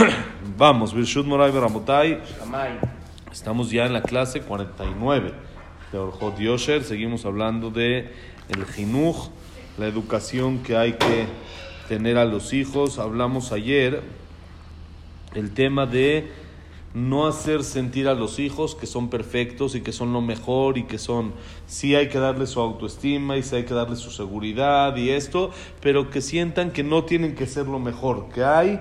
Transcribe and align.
Vamos, 0.56 0.94
Birshut 0.94 1.26
Moray 1.26 1.52
Beramotai. 1.52 2.20
Estamos 3.30 3.70
ya 3.70 3.86
en 3.86 3.92
la 3.92 4.02
clase 4.02 4.40
49 4.40 5.32
de 5.92 5.98
Orjot 5.98 6.38
Yosher. 6.38 6.84
Seguimos 6.84 7.24
hablando 7.24 7.70
de 7.70 8.12
el 8.48 8.64
jinuj, 8.64 9.28
la 9.78 9.86
educación 9.86 10.62
que 10.62 10.76
hay 10.76 10.94
que 10.94 11.26
tener 11.88 12.16
a 12.16 12.24
los 12.24 12.52
hijos. 12.52 12.98
Hablamos 12.98 13.52
ayer 13.52 14.02
el 15.34 15.52
tema 15.52 15.86
de 15.86 16.30
no 16.94 17.26
hacer 17.26 17.62
sentir 17.62 18.08
a 18.08 18.14
los 18.14 18.38
hijos 18.38 18.74
que 18.74 18.86
son 18.86 19.10
perfectos 19.10 19.74
y 19.74 19.80
que 19.80 19.92
son 19.92 20.12
lo 20.12 20.20
mejor 20.20 20.78
y 20.78 20.84
que 20.84 20.98
son, 20.98 21.34
sí 21.66 21.94
hay 21.94 22.08
que 22.08 22.18
darle 22.18 22.46
su 22.46 22.60
autoestima 22.60 23.36
y 23.36 23.42
sí 23.44 23.56
hay 23.56 23.64
que 23.64 23.74
darle 23.74 23.94
su 23.94 24.10
seguridad 24.10 24.96
y 24.96 25.10
esto, 25.10 25.52
pero 25.80 26.10
que 26.10 26.20
sientan 26.20 26.72
que 26.72 26.82
no 26.82 27.04
tienen 27.04 27.36
que 27.36 27.46
ser 27.46 27.66
lo 27.66 27.78
mejor, 27.78 28.28
que 28.34 28.42
hay 28.42 28.80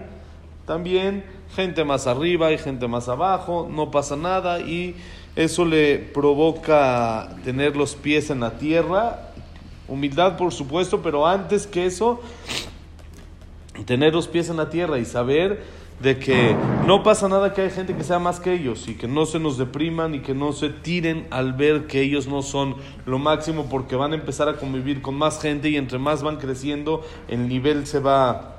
también 0.70 1.23
gente 1.55 1.83
más 1.83 2.05
arriba 2.05 2.52
y 2.52 2.59
gente 2.59 2.88
más 2.88 3.09
abajo, 3.09 3.67
no 3.71 3.89
pasa 3.89 4.16
nada 4.16 4.59
y 4.59 4.95
eso 5.35 5.66
le 5.66 5.98
provoca 5.98 7.35
tener 7.44 7.75
los 7.75 7.95
pies 7.95 8.30
en 8.30 8.41
la 8.41 8.59
tierra, 8.59 9.31
humildad 9.88 10.38
por 10.38 10.53
supuesto, 10.53 11.02
pero 11.02 11.25
antes 11.25 11.66
que 11.66 11.88
eso, 11.88 12.21
tener 13.88 14.13
los 14.13 14.27
pies 14.27 14.49
en 14.49 14.58
la 14.58 14.70
tierra 14.70 14.99
y 14.99 15.05
saber 15.05 15.63
de 16.03 16.20
que 16.20 16.55
no 16.86 17.02
pasa 17.02 17.27
nada 17.27 17.52
que 17.52 17.61
hay 17.61 17.72
gente 17.72 17.95
que 17.95 18.03
sea 18.03 18.20
más 18.20 18.39
que 18.39 18.53
ellos 18.53 18.88
y 18.88 18.94
que 18.94 19.08
no 19.08 19.25
se 19.25 19.39
nos 19.39 19.58
depriman 19.58 20.13
y 20.13 20.20
que 20.20 20.36
no 20.36 20.53
se 20.53 20.70
tiren 20.70 21.25
al 21.31 21.53
ver 21.53 21.88
que 21.88 22.02
ellos 22.02 22.27
no 22.27 22.44
son 22.44 22.75
lo 23.08 23.17
máximo 23.17 23.66
porque 23.72 23.95
van 23.95 24.11
a 24.11 24.16
empezar 24.16 24.47
a 24.47 24.58
convivir 24.58 25.02
con 25.02 25.16
más 25.16 25.41
gente 25.41 25.67
y 25.67 25.77
entre 25.77 25.97
más 25.97 26.22
van 26.22 26.38
creciendo 26.38 27.03
el 27.27 27.49
nivel 27.49 27.88
se 27.88 27.99
va 27.99 28.59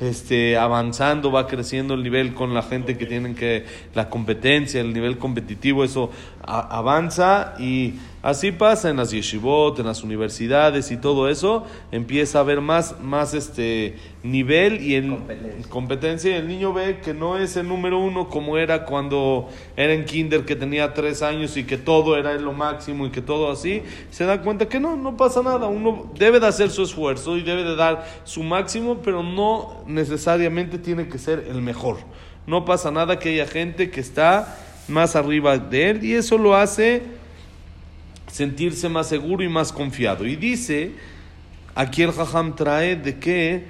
este, 0.00 0.56
avanzando, 0.56 1.30
va 1.30 1.46
creciendo 1.46 1.94
el 1.94 2.02
nivel 2.02 2.34
con 2.34 2.54
la 2.54 2.62
gente 2.62 2.96
que 2.96 3.06
tienen 3.06 3.34
que, 3.34 3.64
la 3.94 4.08
competencia, 4.08 4.80
el 4.80 4.92
nivel 4.92 5.18
competitivo, 5.18 5.84
eso 5.84 6.10
avanza 6.44 7.54
y 7.58 7.94
así 8.22 8.52
pasa 8.52 8.88
en 8.88 8.96
las 8.96 9.10
yeshivot, 9.10 9.78
en 9.78 9.86
las 9.86 10.02
universidades 10.02 10.90
y 10.90 10.96
todo 10.96 11.28
eso, 11.28 11.66
empieza 11.90 12.38
a 12.38 12.40
haber 12.42 12.60
más, 12.60 13.00
más 13.00 13.34
este 13.34 13.96
nivel 14.22 14.80
y 14.80 14.94
en 14.94 15.16
competencia. 15.68 16.30
y 16.30 16.34
el 16.34 16.48
niño 16.48 16.72
ve 16.72 17.00
que 17.00 17.12
no 17.12 17.36
es 17.36 17.56
el 17.56 17.68
número 17.68 17.98
uno 17.98 18.28
como 18.28 18.56
era 18.56 18.84
cuando 18.84 19.48
era 19.76 19.92
en 19.92 20.04
kinder 20.04 20.44
que 20.44 20.56
tenía 20.56 20.94
tres 20.94 21.22
años 21.22 21.56
y 21.56 21.64
que 21.64 21.76
todo 21.76 22.16
era 22.16 22.34
lo 22.34 22.52
máximo 22.52 23.06
y 23.06 23.10
que 23.10 23.20
todo 23.20 23.50
así, 23.50 23.82
se 24.10 24.24
da 24.24 24.40
cuenta 24.40 24.68
que 24.68 24.78
no, 24.78 24.96
no 24.96 25.16
pasa 25.16 25.42
nada, 25.42 25.66
uno 25.66 26.10
debe 26.16 26.38
de 26.40 26.46
hacer 26.46 26.70
su 26.70 26.82
esfuerzo 26.82 27.36
y 27.36 27.42
debe 27.42 27.64
de 27.64 27.76
dar 27.76 28.06
su 28.24 28.42
máximo, 28.42 28.98
pero 29.02 29.22
no 29.22 29.82
necesariamente 29.86 30.78
tiene 30.78 31.08
que 31.08 31.18
ser 31.18 31.46
el 31.48 31.60
mejor. 31.60 31.98
No 32.46 32.64
pasa 32.64 32.90
nada 32.90 33.18
que 33.18 33.30
haya 33.30 33.46
gente 33.46 33.90
que 33.90 34.00
está 34.00 34.58
más 34.88 35.16
arriba 35.16 35.58
de 35.58 35.90
él 35.90 36.04
y 36.04 36.14
eso 36.14 36.38
lo 36.38 36.56
hace 36.56 37.02
sentirse 38.32 38.88
más 38.88 39.08
seguro 39.08 39.44
y 39.44 39.48
más 39.48 39.72
confiado. 39.72 40.26
Y 40.26 40.36
dice, 40.36 40.92
aquí 41.74 42.02
el 42.02 42.12
Jajam 42.12 42.56
trae 42.56 42.96
de 42.96 43.18
que, 43.18 43.66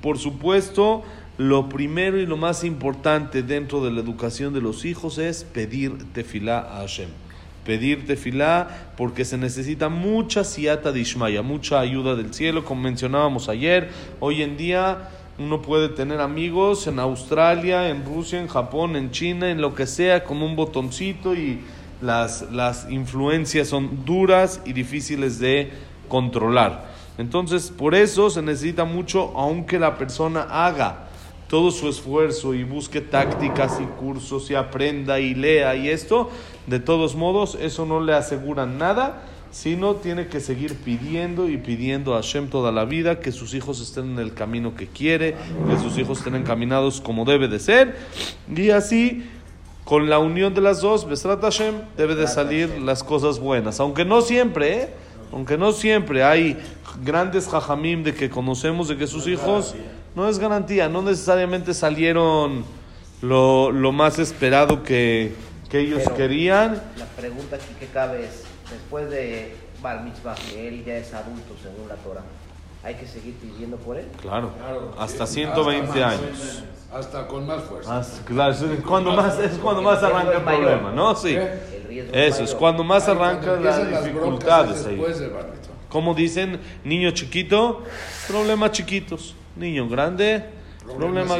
por 0.00 0.18
supuesto, 0.18 1.04
lo 1.36 1.68
primero 1.68 2.18
y 2.18 2.26
lo 2.26 2.38
más 2.38 2.64
importante 2.64 3.42
dentro 3.42 3.84
de 3.84 3.90
la 3.92 4.00
educación 4.00 4.54
de 4.54 4.62
los 4.62 4.86
hijos 4.86 5.18
es 5.18 5.44
pedir 5.44 5.92
tefilá 6.14 6.60
a 6.60 6.80
Hashem. 6.80 7.10
Pedir 7.66 8.06
tefilá 8.06 8.92
porque 8.96 9.24
se 9.24 9.36
necesita 9.36 9.88
mucha 9.90 10.42
siata 10.42 10.90
de 10.90 11.00
Ishmaya, 11.00 11.42
mucha 11.42 11.78
ayuda 11.78 12.16
del 12.16 12.32
cielo, 12.32 12.64
como 12.64 12.82
mencionábamos 12.82 13.50
ayer. 13.50 13.90
Hoy 14.20 14.42
en 14.42 14.56
día 14.56 15.10
uno 15.38 15.60
puede 15.60 15.90
tener 15.90 16.20
amigos 16.20 16.86
en 16.86 16.98
Australia, 16.98 17.90
en 17.90 18.04
Rusia, 18.06 18.40
en 18.40 18.48
Japón, 18.48 18.96
en 18.96 19.10
China, 19.10 19.50
en 19.50 19.60
lo 19.60 19.74
que 19.74 19.86
sea, 19.86 20.24
con 20.24 20.42
un 20.42 20.56
botoncito 20.56 21.34
y 21.34 21.60
las, 22.02 22.50
las 22.50 22.90
influencias 22.90 23.68
son 23.68 24.04
duras 24.04 24.60
y 24.64 24.72
difíciles 24.72 25.38
de 25.38 25.70
controlar. 26.08 26.92
Entonces, 27.18 27.70
por 27.70 27.94
eso 27.94 28.30
se 28.30 28.42
necesita 28.42 28.84
mucho, 28.84 29.32
aunque 29.36 29.78
la 29.78 29.96
persona 29.96 30.42
haga 30.42 31.08
todo 31.48 31.70
su 31.70 31.88
esfuerzo 31.88 32.54
y 32.54 32.64
busque 32.64 33.00
tácticas 33.00 33.78
y 33.80 33.84
cursos 33.84 34.50
y 34.50 34.54
aprenda 34.54 35.20
y 35.20 35.34
lea 35.34 35.76
y 35.76 35.88
esto, 35.88 36.30
de 36.66 36.80
todos 36.80 37.14
modos, 37.14 37.58
eso 37.60 37.84
no 37.86 38.00
le 38.00 38.14
asegura 38.14 38.66
nada 38.66 39.28
sino 39.52 39.96
tiene 39.96 40.26
que 40.28 40.40
seguir 40.40 40.76
pidiendo 40.76 41.48
y 41.48 41.58
pidiendo 41.58 42.14
a 42.14 42.22
Hashem 42.22 42.48
toda 42.48 42.72
la 42.72 42.86
vida 42.86 43.20
que 43.20 43.32
sus 43.32 43.52
hijos 43.54 43.80
estén 43.80 44.12
en 44.12 44.18
el 44.18 44.32
camino 44.32 44.74
que 44.74 44.86
quiere, 44.86 45.36
que 45.68 45.78
sus 45.78 45.98
hijos 45.98 46.18
estén 46.18 46.34
encaminados 46.34 47.02
como 47.02 47.26
debe 47.26 47.48
de 47.48 47.60
ser, 47.60 47.96
y 48.54 48.70
así 48.70 49.24
con 49.84 50.08
la 50.08 50.18
unión 50.18 50.54
de 50.54 50.60
las 50.60 50.80
dos, 50.80 51.08
Besrat 51.08 51.40
Hashem, 51.40 51.74
debe 51.96 52.14
de 52.14 52.26
salir 52.26 52.80
las 52.80 53.02
cosas 53.02 53.38
buenas, 53.38 53.80
aunque 53.80 54.04
no 54.04 54.22
siempre, 54.22 54.82
¿eh? 54.82 54.88
aunque 55.32 55.58
no 55.58 55.72
siempre 55.72 56.22
hay 56.22 56.56
grandes 57.02 57.48
jajamim 57.48 58.02
de 58.02 58.14
que 58.14 58.30
conocemos 58.30 58.88
de 58.88 58.96
que 58.96 59.06
sus 59.06 59.26
hijos 59.26 59.74
no 60.14 60.28
es 60.28 60.38
garantía, 60.38 60.88
no 60.88 61.02
necesariamente 61.02 61.74
salieron 61.74 62.64
lo, 63.22 63.72
lo 63.72 63.92
más 63.92 64.18
esperado 64.18 64.82
que, 64.82 65.34
que 65.70 65.80
ellos 65.80 66.02
querían. 66.16 66.82
La 66.96 67.06
pregunta 67.06 67.56
aquí 67.56 67.74
que 67.80 67.86
cabe 67.86 68.26
es 68.26 68.44
después 68.70 69.10
de 69.10 69.54
Bar 69.80 70.04
Mitzvah, 70.04 70.34
que 70.34 70.68
él 70.68 70.84
ya 70.84 70.96
es 70.96 71.12
adulto 71.14 71.54
según 71.62 71.88
la 71.88 71.96
Torah, 71.96 72.22
¿hay 72.82 72.94
que 72.94 73.06
seguir 73.06 73.34
pidiendo 73.34 73.76
por 73.76 73.96
él? 73.96 74.06
Claro, 74.20 74.50
hasta 74.98 75.26
120 75.26 76.04
años. 76.04 76.64
Hasta 76.92 77.26
con 77.26 77.46
más 77.46 77.62
fuerza. 77.62 78.04
claro, 78.26 78.52
es 78.52 78.62
cuando 78.86 79.12
más, 79.12 79.38
es 79.38 79.52
cuando 79.58 79.80
más 79.80 80.02
arranca 80.02 80.36
el 80.36 80.42
problema, 80.42 80.92
¿no? 80.92 81.14
Sí. 81.14 81.38
Eso, 82.12 82.44
es 82.44 82.54
cuando 82.54 82.84
más 82.84 83.08
arranca 83.08 83.56
las 83.56 84.04
dificultades 84.04 84.86
ahí. 84.86 85.02
Como 85.88 86.14
dicen, 86.14 86.60
niño 86.84 87.10
chiquito, 87.10 87.82
problemas 88.28 88.72
chiquitos. 88.72 89.34
Niño 89.56 89.86
grande, 89.88 90.44
problemas, 90.96 91.38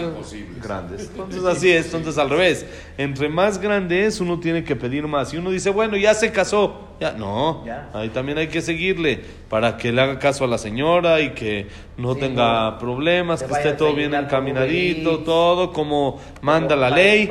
grandes. 0.63 1.11
Entonces 1.11 1.45
así 1.45 1.71
es, 1.71 1.87
entonces 1.87 2.19
al 2.19 2.29
revés. 2.29 2.67
Entre 2.99 3.29
más 3.29 3.59
grande 3.59 4.05
es, 4.05 4.21
uno 4.21 4.39
tiene 4.39 4.63
que 4.63 4.77
pedir 4.77 5.07
más. 5.07 5.33
Y 5.33 5.39
uno 5.39 5.51
dice, 5.51 5.71
bueno, 5.71 5.97
ya 5.97 6.13
se 6.13 6.31
casó. 6.31 6.92
Ya, 7.03 7.13
no, 7.13 7.65
ahí 7.93 8.11
también 8.11 8.39
hay 8.39 8.47
que 8.47 8.63
seguirle 8.63 9.21
para 9.49 9.77
que 9.77 9.91
le 9.91 10.01
haga 10.01 10.21
caso 10.21 10.45
a 10.45 10.47
la 10.47 10.57
señora 10.57 11.21
y 11.21 11.31
que 11.31 11.67
no 11.97 12.15
tenga 12.15 12.79
problemas, 12.79 13.43
que 13.43 13.53
esté 13.53 13.73
todo 13.73 13.93
bien 13.93 14.15
encaminadito, 14.15 15.19
todo 15.19 15.73
como 15.73 16.21
manda 16.43 16.77
la 16.77 16.91
ley. 16.91 17.29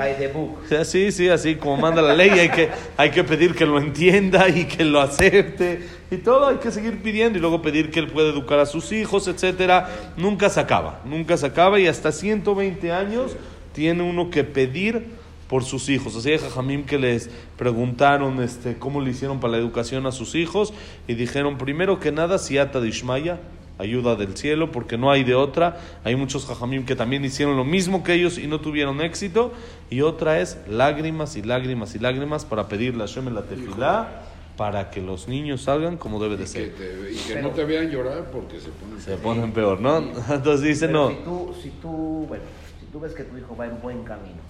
Sí, 0.83 1.13
sí, 1.13 1.29
así 1.29 1.55
como 1.55 1.77
manda 1.77 2.01
la 2.01 2.13
ley, 2.13 2.31
hay 2.31 2.49
que, 2.49 2.69
hay 2.97 3.11
que 3.11 3.23
pedir 3.23 3.55
que 3.55 3.65
lo 3.65 3.79
entienda 3.79 4.49
y 4.49 4.65
que 4.65 4.83
lo 4.83 4.99
acepte. 4.99 5.87
Y 6.11 6.17
todo 6.17 6.47
hay 6.47 6.57
que 6.57 6.69
seguir 6.71 7.01
pidiendo 7.01 7.37
y 7.37 7.41
luego 7.41 7.61
pedir 7.61 7.91
que 7.91 8.01
él 8.01 8.07
pueda 8.07 8.27
educar 8.29 8.59
a 8.59 8.65
sus 8.65 8.91
hijos, 8.91 9.29
etcétera. 9.29 9.89
Nunca 10.17 10.49
se 10.49 10.59
acaba, 10.59 10.99
nunca 11.05 11.37
se 11.37 11.45
acaba 11.45 11.79
y 11.79 11.87
hasta 11.87 12.11
120 12.11 12.91
años 12.91 13.37
tiene 13.71 14.03
uno 14.03 14.29
que 14.29 14.43
pedir 14.43 15.20
por 15.51 15.65
sus 15.65 15.89
hijos. 15.89 16.15
Así 16.15 16.31
hay 16.31 16.37
Jajamim 16.37 16.85
que 16.85 16.97
les 16.97 17.29
preguntaron 17.57 18.41
este, 18.41 18.77
cómo 18.77 19.01
le 19.01 19.11
hicieron 19.11 19.41
para 19.41 19.51
la 19.51 19.57
educación 19.57 20.05
a 20.05 20.13
sus 20.13 20.33
hijos 20.33 20.73
y 21.09 21.13
dijeron, 21.15 21.57
primero 21.57 21.99
que 21.99 22.13
nada, 22.13 22.37
siata 22.37 22.79
de 22.79 22.87
Ishmaya, 22.87 23.37
ayuda 23.77 24.15
del 24.15 24.37
cielo, 24.37 24.71
porque 24.71 24.97
no 24.97 25.11
hay 25.11 25.25
de 25.25 25.35
otra. 25.35 25.77
Hay 26.05 26.15
muchos 26.15 26.45
Jajamim 26.45 26.85
que 26.85 26.95
también 26.95 27.25
hicieron 27.25 27.57
lo 27.57 27.65
mismo 27.65 28.01
que 28.01 28.13
ellos 28.13 28.37
y 28.37 28.47
no 28.47 28.61
tuvieron 28.61 29.01
éxito. 29.01 29.51
Y 29.89 29.99
otra 29.99 30.39
es 30.39 30.57
lágrimas 30.69 31.35
y 31.35 31.41
lágrimas 31.41 31.95
y 31.95 31.99
lágrimas 31.99 32.45
para 32.45 32.69
pedirle 32.69 33.03
a 33.03 33.07
Hashem 33.07 33.33
la 33.35 33.41
tefilá 33.41 34.21
para 34.55 34.89
que 34.89 35.01
los 35.01 35.27
niños 35.27 35.63
salgan 35.63 35.97
como 35.97 36.23
debe 36.23 36.37
de 36.37 36.47
ser. 36.47 36.73
y 37.11 37.17
que 37.27 37.41
no 37.41 37.49
te 37.49 37.65
vean 37.65 37.89
llorar 37.89 38.29
porque 38.31 38.61
se 38.61 38.69
ponen 38.69 39.01
se 39.01 39.17
ponen 39.17 39.51
peor, 39.51 39.81
¿no? 39.81 39.97
Entonces 40.29 40.61
dicen 40.61 40.93
no. 40.93 41.09
Si 41.09 41.15
tú, 41.25 41.55
si 41.61 41.69
tú, 41.71 42.25
bueno, 42.29 42.43
tú 42.91 42.99
ves 42.99 43.13
que 43.13 43.23
tu 43.23 43.37
hijo 43.37 43.55
va 43.55 43.65
en 43.65 43.81
buen 43.81 44.03
camino, 44.03 44.41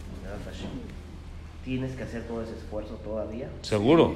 ¿Tienes 1.63 1.91
que 1.91 2.03
hacer 2.03 2.23
todo 2.23 2.41
ese 2.41 2.53
esfuerzo 2.53 2.95
todavía? 3.03 3.47
Seguro. 3.61 4.15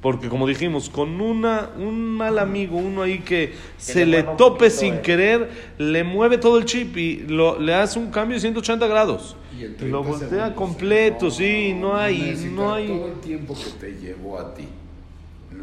Porque 0.00 0.28
como 0.28 0.46
dijimos, 0.46 0.88
con 0.88 1.20
una, 1.20 1.70
un 1.76 2.16
mal 2.16 2.38
amigo, 2.38 2.76
uno 2.76 3.02
ahí 3.02 3.18
que, 3.20 3.54
se 3.76 4.06
le, 4.06 4.22
tope 4.22 4.70
sin 4.70 4.98
querer, 4.98 5.50
le 5.78 6.04
mueve 6.04 6.38
todo 6.38 6.58
el 6.58 6.64
chip 6.64 6.96
y 6.96 7.24
lo, 7.26 7.58
le 7.58 7.74
hace 7.74 7.98
un 7.98 8.12
cambio 8.12 8.36
de 8.36 8.40
180 8.42 8.86
grados. 8.86 9.36
Y, 9.58 9.84
lo 9.86 10.04
voltea 10.04 10.54
completo, 10.54 11.28
sí, 11.28 11.74
no 11.74 11.96
hay, 11.96 12.50
no 12.52 12.72
hay... 12.72 12.86
Todo 12.86 13.08
el 13.08 13.20
tiempo 13.20 13.54
que 13.54 13.70
te 13.80 13.92
llevó 13.98 14.38
a 14.38 14.54
ti 14.54 14.68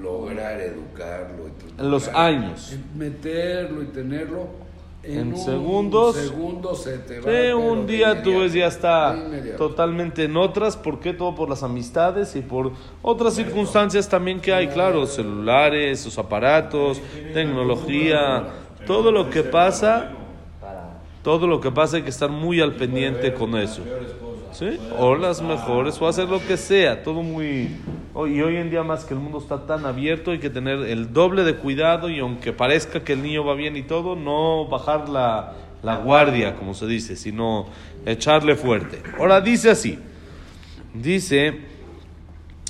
lograr 0.02 0.60
educarlo. 0.60 1.50
En 1.78 1.92
los 1.92 2.08
años. 2.10 2.76
Meterlo 2.96 3.82
y 3.82 3.86
tenerlo 3.88 4.50
en, 5.04 5.38
segundos. 5.38 6.16
se 6.82 6.98
te 7.00 7.54
un 7.54 7.86
día 7.86 8.24
tú 8.24 8.40
ves 8.40 8.54
ya 8.54 8.68
está 8.68 9.16
totalmente 9.58 10.24
en 10.24 10.38
otras. 10.38 10.78
¿Por 10.78 11.00
qué? 11.00 11.14
Todo 11.14 11.36
por 11.36 11.50
las 11.50 11.64
amistades 11.64 12.36
y 12.36 12.42
por 12.42 12.72
otras 13.02 13.34
circunstancias 13.36 14.08
también 14.08 14.40
que 14.40 14.54
hay, 14.54 14.68
claro, 14.68 15.06
celulares, 15.06 16.00
sus 16.00 16.18
aparatos, 16.18 17.02
tecnología, 17.34 18.48
todo 18.86 19.12
lo 19.12 19.30
que 19.30 19.44
pasa 19.44 20.12
Todo 21.22 21.48
lo 21.48 21.62
que 21.62 21.72
pasa 21.72 21.98
hay 21.98 22.04
que 22.04 22.10
estar 22.10 22.30
muy 22.30 22.60
al 22.60 22.76
pendiente 22.76 23.34
con 23.34 23.56
eso. 23.56 23.82
¿Sí? 24.52 24.78
O 25.00 25.16
las 25.16 25.42
mejores, 25.42 26.00
o 26.02 26.08
hacer 26.08 26.30
lo 26.30 26.40
que 26.46 26.58
sea, 26.58 27.02
todo 27.02 27.24
muy... 27.24 27.70
Y 28.16 28.42
hoy 28.42 28.58
en 28.58 28.70
día 28.70 28.84
más 28.84 29.06
que 29.06 29.16
el 29.16 29.20
mundo 29.20 29.40
está 29.40 29.66
tan 29.66 29.86
abierto, 29.86 30.32
hay 30.32 30.40
que 30.40 30.52
tener 30.52 30.80
el 30.80 31.14
doble 31.14 31.44
de 31.44 31.56
cuidado 31.56 32.10
y 32.10 32.20
aunque 32.20 32.54
parezca 32.54 33.04
que 33.04 33.14
el 33.14 33.24
niño 33.24 33.44
va 33.44 33.56
bien 33.56 33.76
y 33.76 33.82
todo, 33.82 34.16
no 34.16 34.68
bajar 34.68 35.10
la, 35.10 35.54
la 35.82 35.98
guardia, 35.98 36.56
como 36.56 36.76
se 36.76 36.86
dice, 36.86 37.16
sino 37.16 37.66
echarle 38.06 38.56
fuerte. 38.56 39.02
Ahora 39.18 39.42
dice 39.42 39.70
así, 39.70 39.98
dice... 40.94 41.74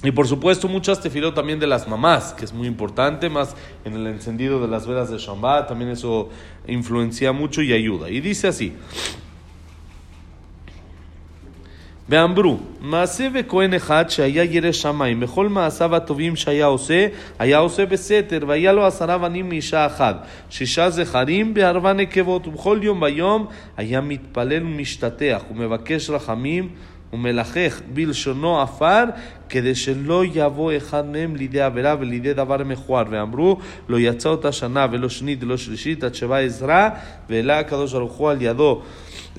Y 0.06 0.12
por 0.12 0.28
supuesto 0.28 0.68
muchas 0.68 1.00
tefilot 1.00 1.34
también 1.34 1.60
de 1.62 1.68
las 1.68 1.88
mamás, 1.88 2.34
que 2.34 2.44
es 2.44 2.52
muy 2.52 2.68
importante, 2.68 3.30
más 3.30 3.56
en 3.86 3.94
el 3.94 4.06
encendido 4.08 4.60
de 4.60 4.68
las 4.68 4.86
velas 4.86 5.10
de 5.10 5.18
Shabbat, 5.18 5.70
también 5.70 5.92
eso 5.92 6.30
influencia 6.68 7.32
mucho 7.32 7.62
y 7.62 7.72
ayuda. 7.72 8.10
Y 8.10 8.20
dice 8.20 8.50
así, 8.50 8.74
ואמרו, 12.10 12.58
מעשה 12.82 13.28
וכהן 13.34 13.74
אחד 13.74 14.06
שהיה 14.10 14.44
ירא 14.44 14.72
שמיים, 14.72 15.20
בכל 15.20 15.50
מעשיו 15.50 15.96
הטובים 15.96 16.36
שהיה 16.36 16.66
עושה, 16.66 17.08
היה 17.40 17.58
עושה 17.58 17.86
בסתר, 17.86 18.40
והיה 18.48 18.72
לו 18.72 18.86
עשרה 18.86 19.18
בנים 19.18 19.50
מאישה 19.50 19.86
אחת, 19.86 20.28
שישה 20.50 20.90
זכרים 20.90 21.54
בארבע 21.54 21.94
נקבות, 21.94 22.48
ובכל 22.48 22.80
יום 22.82 23.02
ויום 23.02 23.48
היה 23.78 24.02
מתפלל 24.02 24.64
ומשתטח, 24.64 25.42
ומבקש 25.52 26.10
רחמים, 26.10 26.70
ומלחך 27.14 27.82
בלשונו 27.94 28.62
עפר, 28.62 29.04
כדי 29.53 29.75
שלא 29.75 30.23
יבוא 30.35 30.73
אחד 30.77 31.07
מהם 31.07 31.37
לידי 31.37 31.61
עבירה 31.61 31.97
ולידי 32.01 32.35
דבר 32.35 32.57
מכוער. 32.65 33.05
ואמרו, 33.11 33.57
לא 33.89 33.99
יצא 34.01 34.29
אותה 34.29 34.53
שנה 34.53 34.87
ולא 34.91 35.09
שנית 35.09 35.43
ולא 35.43 35.57
שלישית, 35.57 36.05
עד 36.05 36.15
שבא 36.15 36.37
עזרא, 36.37 36.89
והעלה 37.31 37.59
הקדוש 37.59 37.93
ברוך 37.93 38.13
הוא 38.13 38.31
על 38.31 38.43
ידו. 38.43 38.83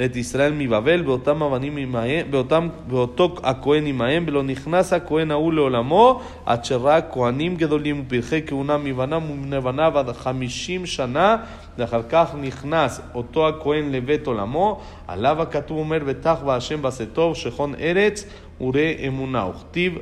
את 0.06 0.16
ישראל 0.16 0.54
מבבל, 0.54 1.02
באותם 1.02 1.44
אבנים 1.44 1.78
עמהם, 1.78 2.32
באותם, 2.32 2.68
באותו 2.88 3.36
הכהן 3.44 3.86
עמהם, 3.86 4.24
ולא 4.28 4.44
נכנס 4.44 4.94
הכהן 4.94 5.32
ההוא 5.32 5.54
לעולמו, 5.54 6.22
עד 6.46 6.66
שראה 6.66 7.02
כהנים 7.02 7.56
גדולים 7.56 8.04
ופרחי 8.06 8.42
כהונה 8.48 8.78
מבנם 8.78 9.32
ומבני 9.32 9.62
בניו 9.62 10.00
עד 10.00 10.12
חמישים 10.12 10.86
שנה, 10.86 11.38
ואחר 11.78 12.02
כך 12.10 12.36
נכנס 12.42 13.02
אותו 13.16 13.48
הכהן 13.48 13.92
לבית 13.92 14.28
עולמו, 14.28 14.82
עליו 15.08 15.42
הכתוב 15.42 15.78
אומר, 15.78 16.00
בטח 16.08 16.38
בהשם 16.46 16.82
בעשה 16.82 17.06
טוב, 17.06 17.36
שכון 17.36 17.76
ארץ 17.80 18.26
וראה 18.62 18.96
אמונה. 19.08 19.50
וכתיב, 19.50 19.94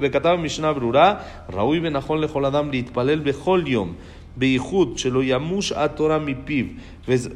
וכתב 0.00 0.36
במשנה 0.38 0.72
ברורה, 0.72 1.14
ראוי 1.52 1.80
ונכון 1.82 2.20
לכל 2.20 2.44
אדם 2.44 2.70
להתפלל 2.70 3.18
בכל 3.18 3.62
יום. 3.66 3.94
בייחוד 4.36 4.98
שלא 4.98 5.20
ימוש 5.24 5.72
התורה 5.72 6.18
מפיו 6.18 6.64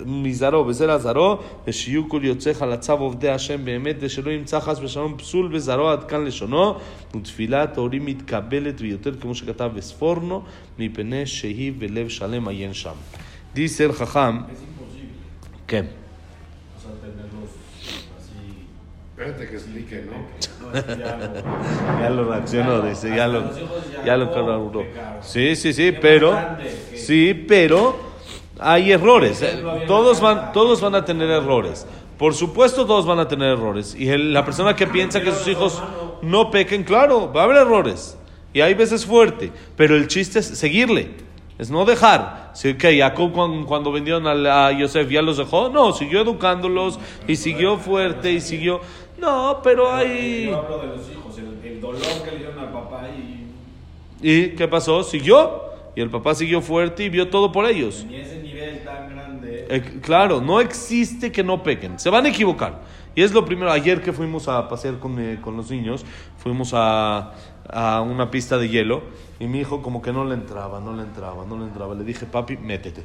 מזרעו 0.06 0.66
וזרע 0.66 0.98
זרעו, 0.98 1.36
ושיהיו 1.66 2.08
כל 2.08 2.20
יוצאיך 2.22 2.62
לצו 2.62 2.92
עובדי 2.92 3.28
השם 3.28 3.64
באמת, 3.64 3.96
ושלא 4.00 4.30
ימצא 4.30 4.60
חס 4.60 4.78
ושלום 4.82 5.16
פסול 5.18 5.48
בזרעו 5.48 5.88
עד 5.88 6.04
כאן 6.04 6.24
לשונו, 6.24 6.74
ותפילת 7.16 7.76
ההורים 7.76 8.06
מתקבלת 8.06 8.80
ויותר 8.80 9.14
כמו 9.20 9.34
שכתב 9.34 9.70
בספורנו, 9.74 10.42
מפני 10.78 11.26
שהיא 11.26 11.72
בלב 11.78 12.08
שלם 12.08 12.48
עיין 12.48 12.74
שם. 12.74 12.94
דיסר 13.54 13.92
חכם, 13.92 14.38
כן. 15.66 15.84
Espérate 19.19 19.49
que 19.49 19.55
explique, 19.57 20.05
¿no? 20.05 20.71
ya 21.99 22.09
lo 22.09 22.31
reaccionó, 22.31 22.81
dice, 22.83 23.13
ya 23.13 23.27
lo, 23.27 23.51
ya 24.05 24.15
lo 24.15 24.31
cargó. 24.31 24.85
Sí, 25.19 25.57
sí, 25.57 25.73
sí, 25.73 25.91
pero, 25.91 26.37
sí, 26.95 27.33
pero 27.33 27.99
hay 28.57 28.93
errores. 28.93 29.43
Todos 29.87 30.21
van, 30.21 30.53
todos 30.53 30.79
van 30.79 30.95
a 30.95 31.03
tener 31.03 31.29
errores. 31.29 31.85
Por 32.17 32.33
supuesto, 32.33 32.85
todos 32.85 33.05
van 33.05 33.19
a 33.19 33.27
tener 33.27 33.49
errores. 33.49 33.93
Y 33.93 34.05
la 34.05 34.45
persona 34.45 34.73
que 34.73 34.87
piensa 34.87 35.21
que 35.21 35.33
sus 35.33 35.49
hijos 35.49 35.83
no 36.21 36.49
pequen, 36.49 36.85
claro, 36.85 37.29
va 37.33 37.41
a 37.41 37.43
haber 37.43 37.57
errores. 37.57 38.17
Y 38.53 38.61
hay 38.61 38.73
veces 38.73 39.05
fuerte. 39.05 39.51
Pero 39.75 39.97
el 39.97 40.07
chiste 40.07 40.39
es 40.39 40.45
seguirle. 40.45 41.11
Es 41.57 41.69
no 41.69 41.83
dejar. 41.83 42.51
Sí, 42.53 42.75
que 42.75 42.97
Jacob 42.97 43.33
cuando, 43.33 43.67
cuando 43.67 43.91
vendieron 43.91 44.25
a, 44.25 44.67
a 44.67 44.71
Yosef 44.71 45.09
ya 45.09 45.21
los 45.21 45.35
dejó. 45.35 45.67
No, 45.67 45.91
siguió 45.91 46.21
educándolos 46.21 46.97
y 47.27 47.35
siguió 47.35 47.77
fuerte 47.77 48.31
y 48.31 48.39
siguió. 48.39 48.79
No, 49.19 49.59
pero 49.63 49.91
hay. 49.91 50.45
Yo 50.45 50.57
hablo 50.57 50.79
de 50.79 50.87
los 50.87 51.11
hijos, 51.11 51.37
el, 51.37 51.59
el 51.63 51.81
dolor 51.81 52.01
que 52.23 52.31
le 52.31 52.37
dieron 52.37 52.59
al 52.59 52.71
papá 52.71 53.07
y. 53.09 53.47
¿Y 54.21 54.49
qué 54.49 54.67
pasó? 54.67 55.03
Siguió. 55.03 55.67
Y 55.95 56.01
el 56.01 56.09
papá 56.09 56.35
siguió 56.35 56.61
fuerte 56.61 57.03
y 57.03 57.09
vio 57.09 57.29
todo 57.29 57.51
por 57.51 57.65
ellos. 57.65 58.05
Ni 58.07 58.17
ese 58.17 58.41
nivel 58.41 58.83
tan 58.83 59.09
grande. 59.09 59.67
Eh, 59.69 59.99
claro, 60.01 60.39
no 60.39 60.61
existe 60.61 61.31
que 61.31 61.43
no 61.43 61.63
pequen. 61.63 61.99
Se 61.99 62.09
van 62.09 62.25
a 62.25 62.29
equivocar. 62.29 62.81
Y 63.15 63.23
es 63.23 63.33
lo 63.33 63.43
primero. 63.43 63.71
Ayer 63.71 64.01
que 64.01 64.13
fuimos 64.13 64.47
a 64.47 64.67
pasear 64.69 64.99
con, 64.99 65.19
eh, 65.19 65.39
con 65.41 65.57
los 65.57 65.69
niños, 65.71 66.05
fuimos 66.37 66.71
a, 66.73 67.33
a 67.67 68.01
una 68.01 68.31
pista 68.31 68.57
de 68.57 68.69
hielo. 68.69 69.01
Y 69.39 69.47
mi 69.47 69.59
hijo, 69.59 69.81
como 69.81 70.01
que 70.01 70.13
no 70.13 70.23
le 70.25 70.35
entraba, 70.35 70.79
no 70.79 70.95
le 70.95 71.03
entraba, 71.03 71.45
no 71.45 71.57
le 71.57 71.65
entraba. 71.65 71.95
Le 71.95 72.03
dije, 72.03 72.25
papi, 72.25 72.57
métete. 72.57 73.03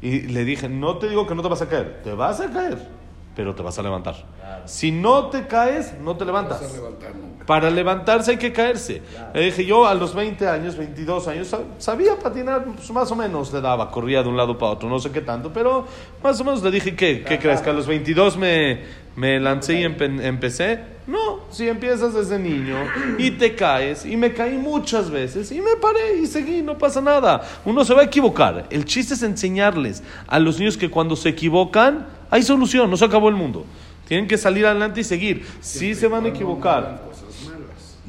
Y 0.00 0.20
le 0.22 0.44
dije, 0.44 0.68
no 0.68 0.98
te 0.98 1.08
digo 1.08 1.26
que 1.26 1.34
no 1.34 1.42
te 1.42 1.48
vas 1.48 1.62
a 1.62 1.68
caer, 1.68 2.00
te 2.04 2.12
vas 2.12 2.40
a 2.40 2.50
caer 2.50 3.05
pero 3.36 3.54
te 3.54 3.62
vas 3.62 3.78
a 3.78 3.82
levantar. 3.82 4.16
Si 4.64 4.90
no 4.90 5.26
te 5.26 5.46
caes, 5.46 5.94
no 6.00 6.16
te 6.16 6.24
levantas. 6.24 6.60
No 6.62 6.66
vas 6.68 6.74
a 6.74 6.76
levantar 6.78 7.14
nunca. 7.14 7.46
Para 7.46 7.70
levantarse 7.70 8.32
hay 8.32 8.36
que 8.38 8.52
caerse. 8.52 9.02
Le 9.34 9.42
dije, 9.42 9.64
yo 9.64 9.86
a 9.86 9.94
los 9.94 10.14
20 10.14 10.48
años, 10.48 10.76
22 10.76 11.28
años, 11.28 11.52
sab- 11.52 11.64
sabía 11.78 12.18
patinar, 12.18 12.64
pues, 12.64 12.90
más 12.90 13.08
o 13.12 13.14
menos 13.14 13.52
le 13.52 13.60
daba, 13.60 13.90
corría 13.90 14.22
de 14.22 14.28
un 14.30 14.36
lado 14.36 14.58
para 14.58 14.72
otro, 14.72 14.88
no 14.88 14.98
sé 14.98 15.10
qué 15.12 15.20
tanto, 15.20 15.52
pero 15.52 15.86
más 16.24 16.40
o 16.40 16.44
menos 16.44 16.62
le 16.64 16.70
dije, 16.72 16.96
¿qué, 16.96 17.22
¿qué 17.22 17.38
crees? 17.38 17.60
¿Que 17.60 17.70
a 17.70 17.72
los 17.74 17.86
22 17.86 18.36
me, 18.38 18.80
me 19.16 19.40
lancé 19.40 19.80
y 19.80 19.84
empe- 19.84 20.22
empecé? 20.24 20.80
No, 21.06 21.40
si 21.50 21.68
empiezas 21.68 22.14
desde 22.14 22.38
niño 22.38 22.76
y 23.18 23.30
te 23.32 23.54
caes, 23.54 24.04
y 24.04 24.16
me 24.16 24.32
caí 24.34 24.56
muchas 24.58 25.08
veces, 25.10 25.50
y 25.52 25.60
me 25.60 25.76
paré 25.80 26.16
y 26.20 26.26
seguí, 26.26 26.62
no 26.62 26.76
pasa 26.76 27.00
nada. 27.00 27.42
Uno 27.64 27.84
se 27.84 27.94
va 27.94 28.02
a 28.02 28.04
equivocar. 28.04 28.66
El 28.70 28.84
chiste 28.84 29.14
es 29.14 29.22
enseñarles 29.22 30.02
a 30.26 30.38
los 30.40 30.58
niños 30.58 30.76
que 30.76 30.90
cuando 30.90 31.14
se 31.16 31.28
equivocan, 31.28 32.06
hay 32.28 32.42
solución, 32.42 32.90
no 32.90 32.96
se 32.96 33.04
acabó 33.04 33.28
el 33.28 33.36
mundo. 33.36 33.64
Tienen 34.08 34.26
que 34.28 34.36
salir 34.36 34.66
adelante 34.66 35.00
y 35.00 35.04
seguir. 35.04 35.46
Sí 35.60 35.94
se 35.94 36.08
van 36.08 36.24
a 36.24 36.28
equivocar. 36.28 37.02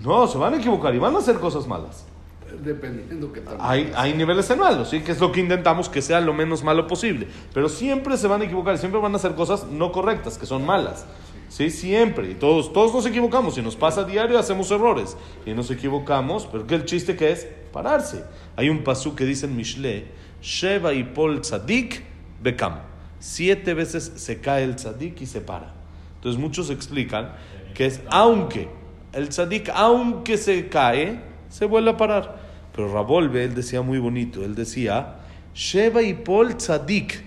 No, 0.03 0.27
se 0.27 0.37
van 0.37 0.53
a 0.53 0.57
equivocar 0.57 0.93
y 0.93 0.99
van 0.99 1.15
a 1.15 1.19
hacer 1.19 1.35
cosas 1.35 1.67
malas. 1.67 2.05
Dependiendo 2.63 3.31
que 3.31 3.41
también. 3.41 3.61
Hay, 3.61 3.91
hay 3.95 4.13
niveles 4.13 4.47
de 4.47 4.55
malos, 4.55 4.89
¿sí? 4.89 5.01
que 5.01 5.11
es 5.11 5.19
lo 5.19 5.31
que 5.31 5.39
intentamos 5.39 5.89
que 5.89 6.01
sea 6.01 6.19
lo 6.21 6.33
menos 6.33 6.63
malo 6.63 6.87
posible. 6.87 7.27
Pero 7.53 7.69
siempre 7.69 8.17
se 8.17 8.27
van 8.27 8.41
a 8.41 8.45
equivocar 8.45 8.75
y 8.75 8.77
siempre 8.77 8.99
van 8.99 9.13
a 9.13 9.17
hacer 9.17 9.35
cosas 9.35 9.67
no 9.67 9.91
correctas, 9.91 10.37
que 10.37 10.45
son 10.45 10.65
malas. 10.65 11.05
Sí, 11.49 11.69
siempre. 11.69 12.31
Y 12.31 12.33
todos, 12.33 12.73
todos 12.73 12.93
nos 12.93 13.05
equivocamos. 13.05 13.55
Si 13.55 13.61
nos 13.61 13.75
pasa 13.75 14.01
a 14.01 14.03
diario, 14.03 14.37
hacemos 14.37 14.69
errores. 14.71 15.17
Y 15.45 15.51
nos 15.53 15.71
equivocamos, 15.71 16.47
pero 16.51 16.67
que 16.67 16.75
el 16.75 16.85
chiste 16.85 17.15
que 17.15 17.31
es 17.31 17.47
pararse. 17.71 18.23
Hay 18.55 18.69
un 18.69 18.83
pasú 18.83 19.15
que 19.15 19.25
dice 19.25 19.45
en 19.45 19.55
Mishle, 19.55 20.07
Sheva 20.41 20.93
y 20.93 21.03
Pol 21.03 21.41
Tzadik 21.41 22.03
Bekam. 22.41 22.79
Siete 23.19 23.73
veces 23.73 24.13
se 24.15 24.39
cae 24.39 24.63
el 24.63 24.75
tzadik 24.75 25.21
y 25.21 25.25
se 25.25 25.41
para. 25.41 25.73
Entonces 26.15 26.39
muchos 26.39 26.69
explican 26.69 27.33
que 27.73 27.85
es 27.85 28.01
aunque 28.09 28.69
el 29.13 29.29
tzadik, 29.29 29.69
aunque 29.73 30.37
se 30.37 30.67
cae, 30.67 31.19
se 31.49 31.65
vuelve 31.65 31.91
a 31.91 31.97
parar. 31.97 32.37
Pero 32.75 32.93
Rabolve, 32.93 33.43
él 33.43 33.55
decía 33.55 33.81
muy 33.81 33.99
bonito, 33.99 34.43
él 34.43 34.55
decía, 34.55 35.15
Sheva 35.55 36.03
y 36.03 36.13
Pol 36.13 36.55
tzadik. 36.55 37.23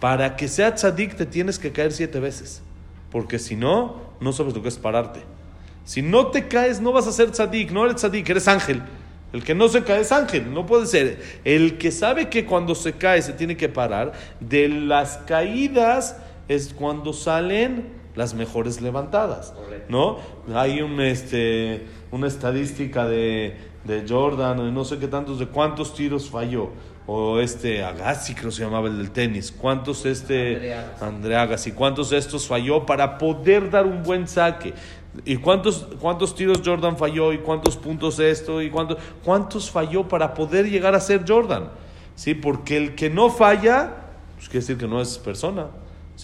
Para 0.00 0.36
que 0.36 0.48
sea 0.48 0.74
tzadik 0.74 1.14
te 1.14 1.24
tienes 1.24 1.58
que 1.58 1.72
caer 1.72 1.92
siete 1.92 2.20
veces. 2.20 2.62
Porque 3.10 3.38
si 3.38 3.56
no, 3.56 4.02
no 4.20 4.32
sabes 4.32 4.54
lo 4.54 4.62
que 4.62 4.68
es 4.68 4.76
pararte. 4.76 5.20
Si 5.84 6.02
no 6.02 6.28
te 6.28 6.48
caes, 6.48 6.80
no 6.80 6.92
vas 6.92 7.06
a 7.06 7.12
ser 7.12 7.30
tzadik, 7.30 7.70
no 7.70 7.84
eres 7.84 7.96
tzadik, 7.96 8.28
eres 8.28 8.48
ángel. 8.48 8.82
El 9.32 9.42
que 9.42 9.54
no 9.54 9.68
se 9.68 9.82
cae 9.82 10.02
es 10.02 10.12
ángel, 10.12 10.52
no 10.52 10.64
puede 10.64 10.86
ser. 10.86 11.20
El 11.44 11.78
que 11.78 11.90
sabe 11.90 12.28
que 12.28 12.44
cuando 12.44 12.74
se 12.74 12.92
cae 12.92 13.20
se 13.20 13.32
tiene 13.32 13.56
que 13.56 13.68
parar, 13.68 14.12
de 14.40 14.68
las 14.68 15.16
caídas 15.26 16.18
es 16.48 16.72
cuando 16.72 17.12
salen 17.12 17.88
las 18.14 18.34
mejores 18.34 18.80
levantadas. 18.80 19.52
¿No? 19.88 20.18
Hay 20.54 20.80
un, 20.80 21.00
este, 21.00 21.86
una 22.14 22.28
estadística 22.28 23.06
de, 23.06 23.56
de 23.84 24.04
Jordan, 24.08 24.60
o 24.60 24.70
no 24.70 24.84
sé 24.84 24.98
qué 24.98 25.08
tantos, 25.08 25.40
de 25.40 25.46
cuántos 25.46 25.94
tiros 25.94 26.30
falló. 26.30 26.70
O 27.06 27.40
este 27.40 27.84
Agassi, 27.84 28.34
creo 28.34 28.48
que 28.48 28.56
se 28.56 28.62
llamaba 28.62 28.88
el 28.88 28.96
del 28.96 29.10
tenis. 29.10 29.52
¿Cuántos 29.52 30.06
este 30.06 30.54
André 30.54 30.74
Agassi. 30.74 31.04
André 31.04 31.36
Agassi, 31.36 31.72
cuántos 31.72 32.10
de 32.10 32.18
estos 32.18 32.46
falló 32.46 32.86
para 32.86 33.18
poder 33.18 33.68
dar 33.68 33.84
un 33.84 34.02
buen 34.02 34.26
saque? 34.28 34.72
¿Y 35.24 35.36
cuántos, 35.36 35.88
cuántos 36.00 36.34
tiros 36.34 36.62
Jordan 36.64 36.96
falló? 36.96 37.32
¿Y 37.32 37.38
cuántos 37.38 37.76
puntos 37.76 38.18
esto? 38.20 38.62
¿Y 38.62 38.70
cuántos, 38.70 38.98
cuántos 39.22 39.70
falló 39.70 40.08
para 40.08 40.32
poder 40.34 40.70
llegar 40.70 40.94
a 40.94 41.00
ser 41.00 41.24
Jordan? 41.28 41.68
¿Sí? 42.14 42.34
Porque 42.34 42.76
el 42.76 42.94
que 42.94 43.10
no 43.10 43.28
falla, 43.28 43.92
pues 44.36 44.48
quiere 44.48 44.60
decir 44.60 44.78
que 44.78 44.86
no 44.86 45.00
es 45.00 45.18
persona. 45.18 45.66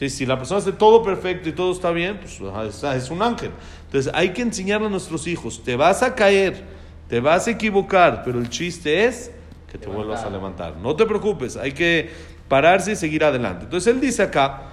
¿Sí? 0.00 0.08
Si 0.08 0.24
la 0.24 0.38
persona 0.38 0.60
hace 0.60 0.72
todo 0.72 1.02
perfecto 1.02 1.50
y 1.50 1.52
todo 1.52 1.72
está 1.72 1.90
bien, 1.90 2.18
pues 2.18 2.40
es, 2.66 2.82
es 2.82 3.10
un 3.10 3.20
ángel. 3.20 3.50
Entonces 3.84 4.10
hay 4.14 4.30
que 4.30 4.40
enseñarle 4.40 4.86
a 4.86 4.90
nuestros 4.90 5.26
hijos, 5.26 5.62
te 5.62 5.76
vas 5.76 6.02
a 6.02 6.14
caer, 6.14 6.64
te 7.06 7.20
vas 7.20 7.46
a 7.46 7.50
equivocar, 7.50 8.22
pero 8.24 8.38
el 8.38 8.48
chiste 8.48 9.04
es 9.04 9.30
que 9.70 9.76
te 9.76 9.88
vuelvas 9.88 10.24
a 10.24 10.30
levantar. 10.30 10.78
No 10.78 10.96
te 10.96 11.04
preocupes, 11.04 11.58
hay 11.58 11.72
que 11.72 12.08
pararse 12.48 12.92
y 12.92 12.96
seguir 12.96 13.24
adelante. 13.24 13.64
Entonces 13.64 13.92
él 13.92 14.00
dice 14.00 14.22
acá, 14.22 14.70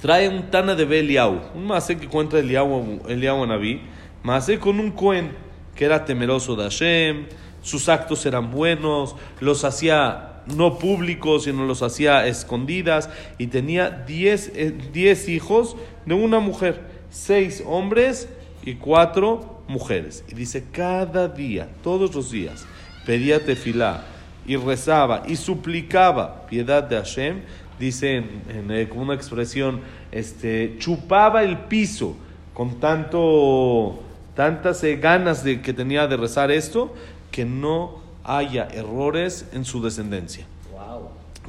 trae 0.00 0.26
un 0.26 0.50
Tana 0.50 0.74
de 0.74 0.86
Beliau, 0.86 1.42
un 1.54 1.66
Masé 1.66 1.98
que 1.98 2.08
cuenta 2.08 2.38
Eliau, 2.38 3.02
Eliau 3.08 3.44
Anabí, 3.44 3.82
Masé 4.22 4.58
con 4.58 4.80
un 4.80 4.90
Cohen 4.90 5.36
que 5.74 5.84
era 5.84 6.06
temeroso 6.06 6.56
de 6.56 6.62
Hashem, 6.62 7.26
sus 7.60 7.90
actos 7.90 8.24
eran 8.24 8.50
buenos, 8.50 9.16
los 9.40 9.66
hacía 9.66 10.37
no 10.54 10.78
públicos, 10.78 11.44
sino 11.44 11.64
los 11.64 11.82
hacía 11.82 12.26
escondidas, 12.26 13.10
y 13.38 13.48
tenía 13.48 13.90
10 13.90 14.52
eh, 14.54 15.24
hijos 15.28 15.76
de 16.06 16.14
una 16.14 16.40
mujer, 16.40 16.80
seis 17.10 17.62
hombres 17.66 18.28
y 18.64 18.74
cuatro 18.74 19.62
mujeres. 19.68 20.24
Y 20.28 20.34
dice, 20.34 20.64
cada 20.72 21.28
día, 21.28 21.68
todos 21.82 22.14
los 22.14 22.30
días, 22.30 22.66
pedía 23.06 23.44
tefilá 23.44 24.04
y 24.46 24.56
rezaba 24.56 25.22
y 25.26 25.36
suplicaba 25.36 26.46
piedad 26.46 26.82
de 26.82 26.96
Hashem, 26.96 27.42
dice 27.78 28.16
en, 28.16 28.70
eh, 28.70 28.88
una 28.94 29.14
expresión, 29.14 29.80
este, 30.10 30.76
chupaba 30.78 31.44
el 31.44 31.58
piso 31.58 32.16
con 32.54 32.80
tanto, 32.80 34.02
tantas 34.34 34.82
eh, 34.84 34.96
ganas 34.96 35.44
de, 35.44 35.60
que 35.60 35.72
tenía 35.72 36.06
de 36.06 36.16
rezar 36.16 36.50
esto, 36.50 36.92
que 37.30 37.44
no 37.44 38.07
haya 38.28 38.68
errores 38.68 39.46
en 39.52 39.64
su 39.64 39.82
descendencia. 39.82 40.46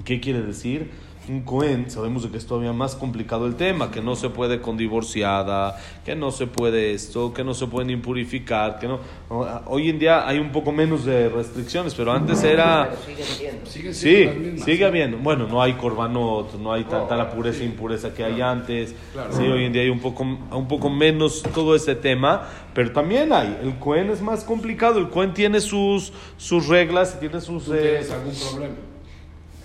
¿Qué 0.06 0.22
quiere 0.22 0.42
decir? 0.42 0.90
Un 1.30 1.42
Cohen, 1.44 1.90
sabemos 1.90 2.24
de 2.24 2.30
que 2.30 2.38
es 2.38 2.46
todavía 2.46 2.74
más 2.74 2.96
complicado 2.96 3.46
el 3.46 3.56
tema, 3.56 3.92
que 3.92 4.02
no 4.02 4.16
se 4.16 4.30
puede 4.30 4.60
con 4.60 4.78
divorciada, 4.78 5.80
que 6.04 6.16
no 6.16 6.32
se 6.32 6.48
puede 6.48 6.94
esto, 6.94 7.34
que 7.34 7.44
no 7.44 7.54
se 7.54 7.68
pueden 7.68 7.90
impurificar, 7.92 8.80
que 8.80 8.88
no... 8.88 9.00
Hoy 9.68 9.90
en 9.90 10.00
día 10.00 10.28
hay 10.28 10.40
un 10.40 10.52
poco 10.52 10.72
menos 10.72 11.06
de 11.06 11.30
restricciones, 11.30 11.94
pero 11.94 12.12
antes 12.12 12.44
era... 12.44 12.92
Sigue 13.64 13.94
sí, 13.94 14.58
sigue 14.58 14.86
habiendo. 14.86 15.18
Bueno, 15.18 15.48
no 15.48 15.62
hay 15.62 15.74
corbanot, 15.74 16.56
no 16.56 16.74
hay 16.74 16.84
tanta 16.86 17.16
la 17.16 17.30
pureza 17.30 17.62
e 17.62 17.66
impureza 17.66 18.14
que 18.14 18.24
hay 18.24 18.42
antes. 18.42 18.96
Sí, 19.32 19.44
hoy 19.44 19.66
en 19.66 19.74
día 19.74 19.84
hay 19.84 19.90
un 19.90 20.00
poco, 20.00 20.24
un 20.24 20.68
poco 20.68 20.90
menos 20.90 21.44
todo 21.54 21.76
ese 21.76 21.96
tema, 21.96 22.50
pero 22.74 22.92
también 22.92 23.32
hay. 23.32 23.60
El 23.62 23.78
Cohen 23.78 24.10
es 24.10 24.22
más 24.22 24.44
complicado, 24.44 25.00
el 25.00 25.10
Cohen 25.10 25.34
tiene 25.34 25.62
sus, 25.62 26.12
sus 26.38 26.68
reglas, 26.68 27.20
tiene 27.20 27.40
sus... 27.40 27.66
¿Tú 27.66 27.74
tienes 27.74 28.10
eh, 28.10 28.14
algún 28.14 28.34
problema? 28.34 28.76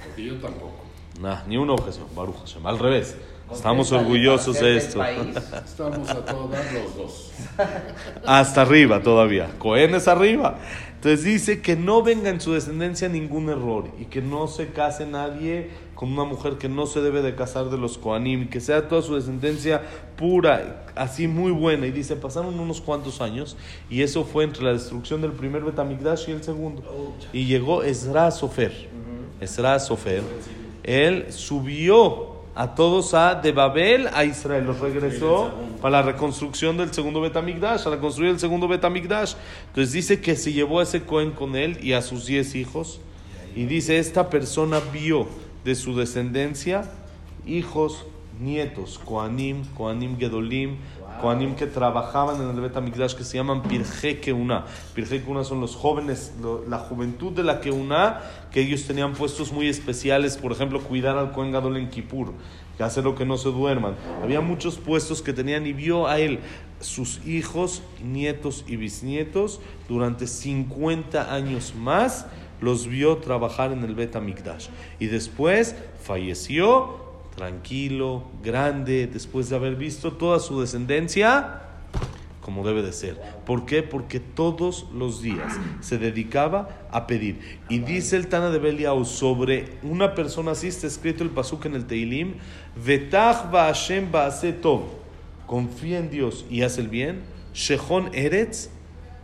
Porque 0.04 0.24
yo 0.24 0.34
tampoco. 0.34 0.73
Nah, 1.20 1.42
ni 1.46 1.56
una 1.56 1.74
objeción, 1.74 2.06
Baruch 2.14 2.36
Hashem. 2.38 2.66
Al 2.66 2.78
revés. 2.78 3.16
Estamos 3.52 3.92
orgullosos 3.92 4.58
de 4.58 4.76
esto. 4.78 5.04
Estamos 5.64 6.08
a 6.08 6.24
todos 6.24 6.50
los 6.50 6.96
dos. 6.96 7.32
Hasta 8.26 8.62
arriba 8.62 9.02
todavía. 9.02 9.50
Cohen 9.58 9.94
es 9.94 10.08
arriba. 10.08 10.58
Entonces 10.94 11.24
dice 11.24 11.60
que 11.60 11.76
no 11.76 12.02
venga 12.02 12.30
en 12.30 12.40
su 12.40 12.54
descendencia 12.54 13.08
ningún 13.10 13.50
error 13.50 13.90
y 14.00 14.06
que 14.06 14.22
no 14.22 14.48
se 14.48 14.68
case 14.68 15.04
nadie 15.04 15.70
con 15.94 16.10
una 16.10 16.24
mujer 16.24 16.54
que 16.54 16.70
no 16.70 16.86
se 16.86 17.02
debe 17.02 17.20
de 17.20 17.34
casar 17.34 17.66
de 17.66 17.76
los 17.76 17.98
Koanim, 17.98 18.48
que 18.48 18.60
sea 18.60 18.88
toda 18.88 19.02
su 19.02 19.14
descendencia 19.14 19.82
pura, 20.16 20.86
así 20.96 21.28
muy 21.28 21.52
buena. 21.52 21.86
Y 21.86 21.90
dice, 21.90 22.16
pasaron 22.16 22.58
unos 22.58 22.80
cuantos 22.80 23.20
años 23.20 23.58
y 23.90 24.00
eso 24.00 24.24
fue 24.24 24.44
entre 24.44 24.64
la 24.64 24.72
destrucción 24.72 25.20
del 25.20 25.32
primer 25.32 25.62
Betamigdash 25.62 26.30
y 26.30 26.32
el 26.32 26.42
segundo. 26.42 26.82
Y 27.34 27.44
llegó 27.44 27.82
Ezra 27.82 28.30
Sofer. 28.30 28.88
Ezra 29.40 29.78
Sofer 29.78 30.22
él 30.84 31.26
subió 31.30 32.34
a 32.54 32.74
todos 32.76 33.14
a 33.14 33.34
de 33.34 33.50
Babel 33.50 34.08
a 34.12 34.24
Israel, 34.24 34.64
los 34.64 34.78
regresó 34.78 35.52
para 35.82 36.02
la 36.02 36.02
reconstrucción 36.02 36.76
del 36.76 36.92
segundo 36.94 37.20
Betamigdash, 37.20 37.86
a 37.86 37.90
la 37.90 37.98
construir 37.98 38.30
el 38.30 38.38
segundo 38.38 38.68
Betamigdash. 38.68 39.34
Entonces 39.68 39.92
dice 39.92 40.20
que 40.20 40.36
se 40.36 40.52
llevó 40.52 40.78
a 40.78 40.84
ese 40.84 41.02
Cohen 41.02 41.32
con 41.32 41.56
él 41.56 41.78
y 41.82 41.94
a 41.94 42.02
sus 42.02 42.26
diez 42.26 42.54
hijos. 42.54 43.00
Y 43.56 43.64
dice, 43.64 43.98
esta 43.98 44.30
persona 44.30 44.80
vio 44.92 45.26
de 45.64 45.74
su 45.74 45.96
descendencia 45.96 46.84
hijos, 47.46 48.06
nietos, 48.40 48.98
Koanim, 49.04 49.64
Koanim 49.76 50.18
Gedolim, 50.18 50.76
Koanim 51.20 51.54
que 51.54 51.66
trabajaban 51.66 52.40
en 52.42 52.50
el 52.50 52.60
Betamigdash 52.60 53.14
que 53.14 53.24
se 53.24 53.36
llaman 53.36 53.62
Pirje 53.62 54.20
Keuna. 54.20 54.64
Pirje 54.94 55.22
Keuna 55.22 55.44
son 55.44 55.60
los 55.60 55.76
jóvenes, 55.76 56.34
la 56.68 56.78
juventud 56.78 57.32
de 57.32 57.42
la 57.42 57.60
Keuna, 57.60 58.20
que 58.50 58.60
ellos 58.60 58.84
tenían 58.84 59.12
puestos 59.12 59.52
muy 59.52 59.68
especiales, 59.68 60.36
por 60.36 60.52
ejemplo, 60.52 60.80
cuidar 60.80 61.16
al 61.16 61.32
Kohen 61.32 61.52
Gadol 61.52 61.76
en 61.76 61.90
Kippur, 61.90 62.32
que 62.76 62.82
hace 62.82 63.02
lo 63.02 63.14
que 63.14 63.24
no 63.24 63.36
se 63.36 63.50
duerman. 63.50 63.94
Había 64.22 64.40
muchos 64.40 64.76
puestos 64.78 65.22
que 65.22 65.32
tenían 65.32 65.66
y 65.66 65.72
vio 65.72 66.06
a 66.06 66.18
él 66.18 66.40
sus 66.80 67.24
hijos, 67.26 67.82
nietos 68.02 68.64
y 68.66 68.76
bisnietos 68.76 69.60
durante 69.88 70.26
50 70.26 71.32
años 71.32 71.74
más 71.74 72.26
los 72.60 72.86
vio 72.86 73.18
trabajar 73.18 73.72
en 73.72 73.84
el 73.84 73.94
Betamigdash. 73.94 74.68
Y 74.98 75.06
después 75.06 75.76
falleció 76.02 77.03
tranquilo, 77.36 78.24
grande, 78.42 79.06
después 79.06 79.48
de 79.48 79.56
haber 79.56 79.76
visto 79.76 80.12
toda 80.12 80.38
su 80.38 80.60
descendencia 80.60 81.60
como 82.40 82.62
debe 82.62 82.82
de 82.82 82.92
ser. 82.92 83.18
¿Por 83.46 83.64
qué? 83.64 83.82
Porque 83.82 84.20
todos 84.20 84.86
los 84.92 85.22
días 85.22 85.54
se 85.80 85.96
dedicaba 85.96 86.68
a 86.92 87.06
pedir. 87.06 87.40
Y 87.70 87.78
dice 87.78 88.16
el 88.16 88.28
Tana 88.28 88.50
de 88.50 88.58
Beliau 88.58 89.06
sobre 89.06 89.78
una 89.82 90.14
persona 90.14 90.50
así, 90.50 90.68
está 90.68 90.86
escrito 90.86 91.24
el 91.24 91.30
pasuk 91.30 91.64
en 91.64 91.74
el 91.74 91.86
Teilim, 91.86 92.34
Vetach 92.84 93.50
Hashem 93.50 94.10
tov, 94.60 94.82
confía 95.46 95.98
en 95.98 96.10
Dios 96.10 96.44
y 96.50 96.62
hace 96.62 96.82
el 96.82 96.88
bien, 96.88 97.22
Shechon 97.54 98.10
Eretz, 98.12 98.68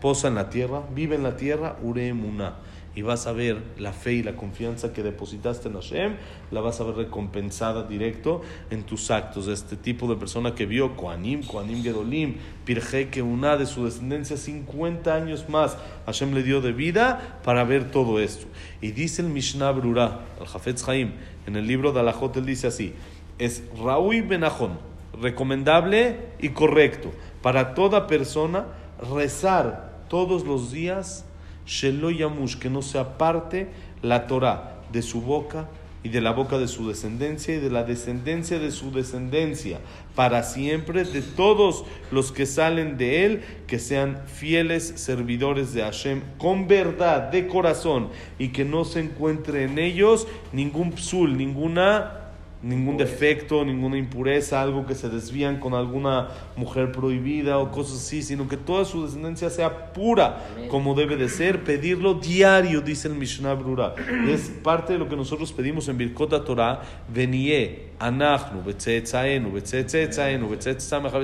posa 0.01 0.29
en 0.29 0.37
la 0.37 0.49
tierra, 0.49 0.83
vive 0.95 1.17
en 1.17 1.23
la 1.23 1.37
tierra, 1.37 1.77
Uremuna 1.83 2.55
y 2.95 3.03
vas 3.03 3.27
a 3.27 3.33
ver 3.33 3.63
la 3.79 3.93
fe 3.93 4.15
y 4.15 4.23
la 4.23 4.37
confianza 4.37 4.93
que 4.93 5.03
depositaste 5.03 5.69
en 5.69 5.75
Hashem, 5.75 6.17
la 6.51 6.61
vas 6.61 6.81
a 6.81 6.85
ver 6.85 6.97
recompensada 6.97 7.85
directo 7.85 8.43
en 8.71 8.83
tus 8.83 9.11
actos. 9.11 9.49
Este 9.49 9.77
tipo 9.77 10.09
de 10.09 10.17
persona 10.17 10.55
que 10.55 10.67
vio 10.67 10.97
Koanim, 10.97 11.45
Koanim 11.45 11.83
Gedolim, 11.83 12.37
Pirje, 12.65 13.09
que 13.09 13.23
una 13.23 13.57
de 13.57 13.67
su 13.67 13.85
descendencia 13.85 14.37
50 14.37 15.15
años 15.15 15.49
más, 15.49 15.79
Hashem 16.07 16.35
le 16.35 16.43
dio 16.43 16.61
de 16.61 16.73
vida 16.73 17.41
para 17.45 17.65
ver 17.65 17.91
todo 17.91 18.21
esto. 18.21 18.47
Y 18.81 18.91
dice 18.91 19.23
el 19.23 19.29
Mishnah 19.29 19.71
Brura, 19.73 20.21
el 20.41 20.47
Jafetz 20.47 20.89
Haim, 20.89 21.13
en 21.47 21.57
el 21.57 21.67
libro 21.67 21.93
de 21.93 22.01
Alajot, 22.01 22.37
él 22.37 22.47
dice 22.47 22.67
así: 22.67 22.95
es 23.39 23.63
Raúl 23.83 24.23
Benajón, 24.23 24.79
recomendable 25.21 26.17
y 26.41 26.51
correcto 26.51 27.11
para 27.43 27.75
toda 27.75 28.07
persona 28.07 28.67
rezar 29.15 30.05
todos 30.09 30.45
los 30.45 30.73
días 30.73 31.25
Shelo 31.71 32.11
Yamush, 32.11 32.57
que 32.57 32.69
no 32.69 32.83
se 32.83 32.99
aparte 32.99 33.69
la 34.03 34.27
Torah 34.27 34.83
de 34.93 35.03
su 35.03 35.23
boca 35.23 35.69
y 36.03 36.09
de 36.09 36.21
la 36.21 36.33
boca 36.33 36.59
de 36.59 36.67
su 36.67 36.89
descendencia 36.89 37.55
y 37.55 37.61
de 37.61 37.71
la 37.71 37.85
descendencia 37.85 38.59
de 38.59 38.73
su 38.73 38.91
descendencia, 38.91 39.79
para 40.17 40.43
siempre, 40.43 41.05
de 41.05 41.23
todos 41.23 41.85
los 42.11 42.33
que 42.33 42.47
salen 42.47 42.97
de 42.97 43.25
él, 43.25 43.43
que 43.69 43.79
sean 43.79 44.21
fieles 44.27 44.95
servidores 44.97 45.73
de 45.73 45.83
Hashem, 45.83 46.23
con 46.39 46.67
verdad, 46.67 47.31
de 47.31 47.47
corazón, 47.47 48.09
y 48.39 48.49
que 48.49 48.65
no 48.65 48.85
se 48.85 49.01
encuentre 49.01 49.63
en 49.63 49.79
ellos 49.79 50.27
ningún 50.53 50.99
psul, 50.99 51.37
ninguna 51.37 52.20
ningún 52.63 52.99
defecto, 52.99 53.65
ninguna 53.65 53.97
impureza, 53.97 54.61
algo 54.61 54.85
que 54.85 54.95
se 54.95 55.09
desvían 55.09 55.61
con 55.61 55.73
alguna 55.73 56.29
mujer 56.57 56.93
prohibida 56.93 57.59
o 57.59 57.71
cosas 57.71 57.99
así, 57.99 58.23
sino 58.23 58.49
que 58.49 58.57
toda 58.57 58.85
su 58.85 59.05
descendencia 59.05 59.49
sea 59.49 59.93
pura 59.93 60.45
como 60.69 60.95
debe 60.95 61.17
de 61.17 61.29
ser, 61.29 61.65
pedirlo 61.65 62.15
diario, 62.15 62.83
dice 62.83 63.09
el 63.09 63.15
Mishnah 63.15 63.55
Brura. 63.55 63.95
Es 64.29 64.51
parte 64.63 64.93
de 64.93 64.99
lo 64.99 65.09
que 65.09 65.17
nosotros 65.17 65.53
pedimos 65.53 65.89
en 65.89 65.97
Birkota 65.97 66.45
Torah, 66.45 66.83
venie, 67.13 67.91
anachnu, 67.99 68.63
betzetzaenu, 68.63 69.51
betzetzaenu, 69.53 70.49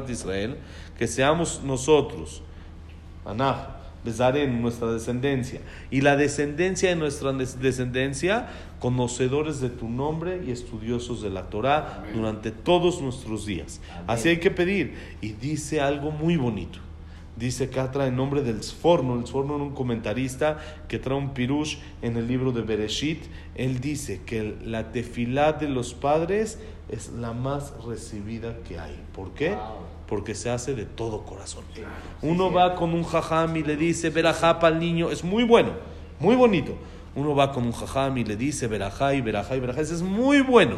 Israel, 0.09 0.57
que 0.99 1.07
seamos 1.07 1.61
nosotros, 1.63 2.43
anachnu, 4.13 4.43
en 4.43 4.63
nuestra 4.63 4.93
descendencia, 4.93 5.61
y 5.91 6.01
la 6.01 6.17
descendencia 6.17 6.89
de 6.89 6.97
nuestra 6.97 7.33
descendencia, 7.33 8.49
conocedores 8.79 9.61
de 9.61 9.71
tu 9.71 9.89
nombre 9.89 10.43
y 10.47 10.51
estudiosos 10.51 11.23
de 11.23 11.31
la 11.31 11.45
Torah 11.45 12.05
durante 12.15 12.51
todos 12.51 13.01
nuestros 13.01 13.47
días. 13.47 13.81
Así 14.07 14.29
hay 14.29 14.39
que 14.39 14.51
pedir. 14.51 14.95
Y 15.21 15.33
dice 15.33 15.81
algo 15.81 16.11
muy 16.11 16.37
bonito. 16.37 16.79
Dice 17.37 17.67
trae 17.67 18.09
el 18.09 18.17
nombre 18.17 18.43
del 18.43 18.63
Sforno. 18.63 19.19
El 19.19 19.27
Sforno 19.27 19.57
era 19.57 19.65
un 19.65 19.75
comentarista 19.75 20.59
que 20.89 20.99
trae 20.99 21.19
un 21.19 21.35
pirush 21.35 21.77
en 22.01 22.17
el 22.17 22.27
libro 22.27 22.51
de 22.51 22.63
Bereshit. 22.63 23.25
Él 23.55 23.81
dice 23.81 24.23
que 24.25 24.57
la 24.65 24.91
tefilá 24.91 25.53
de 25.53 25.69
los 25.69 25.93
padres 25.93 26.59
es 26.89 27.13
la 27.13 27.33
más 27.33 27.75
recibida 27.85 28.57
que 28.67 28.79
hay. 28.79 28.99
¿Por 29.13 29.35
qué? 29.35 29.55
Porque 30.07 30.35
se 30.35 30.51
hace 30.51 30.75
de 30.75 30.85
todo 30.85 31.25
corazón. 31.25 31.65
Uno 32.23 32.53
va 32.53 32.75
con 32.75 32.95
un 32.95 33.05
jajam 33.05 33.57
y 33.57 33.63
le 33.63 33.77
dice 33.77 34.11
verajá 34.11 34.59
para 34.59 34.75
el 34.75 34.81
niño, 34.81 35.11
es 35.11 35.25
muy 35.25 35.45
bueno, 35.45 35.71
muy 36.21 36.37
bonito. 36.37 36.77
Uno 37.15 37.35
va 37.35 37.53
con 37.53 37.65
un 37.65 37.73
jajam 37.73 38.19
y 38.19 38.25
le 38.25 38.37
dice 38.37 38.67
verajá 38.67 39.15
y 39.15 39.21
verajá 39.21 39.57
y 39.57 39.61
verajá, 39.61 39.81
es 39.81 40.03
muy 40.03 40.43
bueno, 40.43 40.77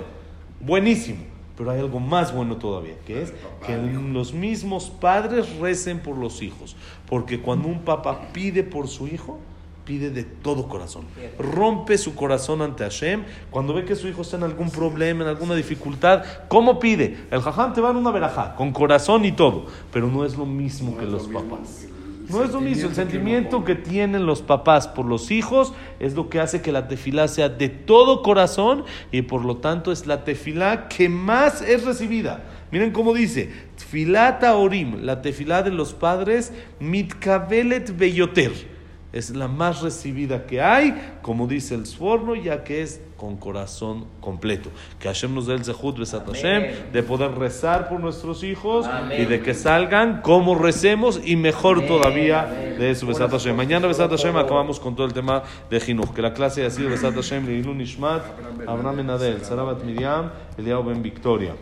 buenísimo. 0.61 1.25
Pero 1.57 1.73
hay 1.73 1.81
algo 1.81 1.99
más 1.99 2.33
bueno 2.33 2.57
todavía, 2.57 2.95
que 3.05 3.21
es 3.21 3.35
que 3.67 3.77
los 3.77 4.33
mismos 4.33 4.91
padres 4.91 5.59
recen 5.59 5.99
por 5.99 6.17
los 6.17 6.41
hijos. 6.41 6.77
Porque 7.09 7.41
cuando 7.41 7.67
un 7.67 7.81
papá 7.81 8.29
pide 8.33 8.63
por 8.63 8.87
su 8.87 9.09
hijo, 9.09 9.41
pide 9.89 10.11
de 10.11 10.23
todo 10.23 10.69
corazón. 10.69 11.07
Rompe 11.39 11.97
su 11.97 12.15
corazón 12.15 12.61
ante 12.61 12.85
Hashem. 12.85 13.25
Cuando 13.51 13.73
ve 13.73 13.87
que 13.87 13.97
su 13.97 14.07
hijo 14.07 14.21
está 14.21 14.37
en 14.37 14.43
algún 14.43 14.71
problema, 14.71 15.23
en 15.25 15.31
alguna 15.31 15.55
dificultad, 15.55 16.25
¿cómo 16.49 16.79
pide? 16.79 17.17
El 17.31 17.41
jajam 17.41 17.73
te 17.73 17.81
va 17.81 17.89
a 17.89 17.93
dar 17.95 18.01
una 18.01 18.11
verajá, 18.11 18.55
con 18.55 18.71
corazón 18.71 19.25
y 19.25 19.33
todo. 19.33 19.65
Pero 19.91 20.09
no 20.09 20.27
es 20.27 20.37
lo 20.37 20.45
mismo 20.45 20.99
que 20.99 21.07
los 21.07 21.27
papás. 21.29 21.87
No 22.29 22.45
es 22.45 22.53
lo 22.53 22.61
mismo, 22.61 22.91
el 22.91 22.95
sentimiento 22.95 23.65
que 23.65 23.75
tienen 23.75 24.27
los 24.27 24.43
papás 24.43 24.87
por 24.87 25.07
los 25.07 25.31
hijos 25.31 25.73
es 25.99 26.13
lo 26.15 26.29
que 26.29 26.41
hace 26.41 26.61
que 26.61 26.71
la 26.71 26.87
tefilá 26.87 27.27
sea 27.27 27.49
de 27.49 27.71
todo 27.71 28.23
corazón 28.23 28.85
y 29.11 29.23
por 29.23 29.47
lo 29.47 29.57
tanto 29.57 29.91
es 29.91 30.07
la 30.07 30.25
tefilá 30.25 30.89
que 30.89 31.09
más 31.09 31.63
es 31.63 31.87
recibida. 31.87 32.45
Miren 32.71 32.93
cómo 32.93 33.15
dice, 33.15 33.51
tefilata 33.79 34.55
orim, 34.57 35.07
la 35.07 35.23
tefilá 35.23 35.63
de 35.63 35.71
los 35.71 35.95
padres, 35.95 36.53
mitkabelet 36.79 37.97
beyoter. 37.97 38.78
Es 39.13 39.31
la 39.31 39.49
más 39.49 39.81
recibida 39.81 40.45
que 40.47 40.61
hay, 40.61 41.17
como 41.23 41.47
dice 41.47 41.75
el 41.75 41.87
Sforno, 41.87 42.35
ya 42.35 42.63
que 42.63 42.83
es 42.83 43.01
con 43.17 43.37
corazón 43.37 44.05
completo. 44.21 44.71
Que 44.99 45.09
Hashem 45.09 45.35
nos 45.35 45.47
dé 45.47 45.55
el 45.55 45.65
Zehut 45.65 45.99
Besat 45.99 46.27
Hashem, 46.27 46.93
de 46.93 47.03
poder 47.03 47.33
rezar 47.33 47.89
por 47.89 48.01
nuestros 48.01 48.45
hijos 48.45 48.87
y 49.19 49.25
de 49.25 49.41
que 49.41 49.55
salgan 49.55 50.21
como 50.21 50.55
recemos 50.55 51.21
y 51.25 51.37
mejor 51.37 51.87
todavía 51.87 52.45
de 52.45 52.91
eso 52.91 53.07
Besat 53.07 53.31
Hashem. 53.31 53.57
Mañana 53.57 53.87
Besat 53.87 54.11
Hashem 54.11 54.37
acabamos 54.37 54.79
con 54.79 54.95
todo 54.95 55.07
el 55.07 55.15
tema 55.15 55.43
de 55.71 55.81
Jinuch, 55.81 56.13
que 56.13 56.21
la 56.21 56.35
clase 56.35 56.67
ha 56.67 56.71
sido 56.71 56.91
Besat 56.91 57.15
Hashem, 57.15 57.47
Leilun 57.47 57.79
Nishmat, 57.79 58.23
Abraham 58.67 58.97
Menadel, 58.97 59.43
Sarabat 59.43 59.83
Miriam, 59.85 60.31
Eliyahu 60.59 60.85
Ben 60.85 61.03
Victoria. 61.03 61.55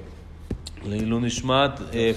לעילוי 0.86 1.22
נשמת 1.22 1.72
אה, 1.94 2.12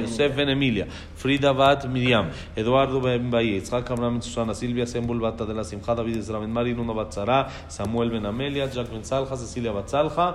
יוסף 0.00 0.30
בן 0.36 0.48
אמיליה, 0.48 0.84
פרידה 1.22 1.52
בת 1.52 1.84
מרים, 1.84 2.24
אדוארדו 2.60 3.00
בן 3.00 3.30
באי, 3.30 3.44
יצחק 3.44 3.90
אברהם 3.90 4.14
בן 4.14 4.20
סוסנה, 4.20 4.54
סילביה 4.54 4.86
סמבול 4.86 5.18
בת 5.20 5.38
תדלה, 5.38 5.64
שמחה 5.64 5.94
דוד 5.94 6.16
עזרא 6.18 6.38
בן 6.38 6.50
מרי, 6.50 6.74
נונה 6.74 6.92
בת 6.94 7.12
שרה, 7.12 7.48
סמואל 7.68 8.08
בן 8.08 8.26
אמליה, 8.26 8.66
ג'ק 8.66 8.88
בן 8.92 9.02
סלחה, 9.02 9.36
ססיליה 9.36 9.72
בת 9.72 9.88
סלחה. 9.88 10.32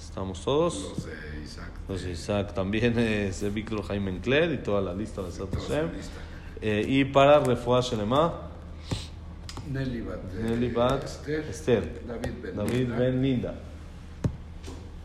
¿Estamos 0.00 0.44
todos? 0.44 0.74
Los 0.74 1.04
de 1.06 1.12
Isaac. 1.44 1.70
Los 1.88 2.02
de 2.02 2.10
Isaac 2.12 2.52
también 2.54 2.98
es 2.98 3.40
de 3.40 3.50
Víctor 3.50 3.82
Jaime 3.88 4.10
Encler 4.10 4.52
y 4.52 4.58
toda 4.58 4.80
la 4.80 4.94
lista 4.94 5.22
de 5.22 5.30
Sat 5.30 5.52
Hashem. 5.54 5.88
Eh, 6.60 6.84
y 6.86 7.04
para 7.04 7.38
Refuah 7.40 7.80
Shelema, 7.80 8.32
Nelly 9.72 10.00
Bat. 10.00 10.20
eh, 10.34 10.42
Nelly 10.42 10.68
Bat, 10.70 11.04
Esther. 11.04 11.44
Esther, 11.50 11.82
David 12.06 12.34
Ben. 12.42 12.56
David 12.56 12.88
Ben 12.98 13.22
Linda, 13.22 13.54